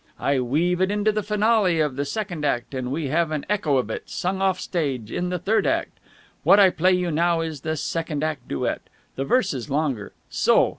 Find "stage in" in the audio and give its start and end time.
4.59-5.29